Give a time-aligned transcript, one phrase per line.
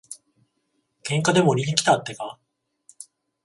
[1.03, 2.39] 喧嘩でも売りにきたってか。